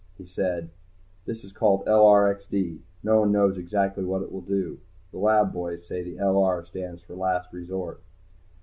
He 0.17 0.25
said, 0.25 0.71
"This 1.27 1.43
is 1.43 1.51
called 1.53 1.85
LRXD. 1.85 2.79
No 3.03 3.19
one 3.19 3.31
knows 3.31 3.59
exactly 3.59 4.03
what 4.03 4.23
it 4.23 4.31
will 4.31 4.41
do. 4.41 4.79
The 5.11 5.19
lab 5.19 5.53
boys 5.53 5.85
say 5.85 6.01
the 6.01 6.15
'LR' 6.17 6.65
stands 6.65 7.03
for 7.03 7.13
Last 7.13 7.53
Resort." 7.53 8.01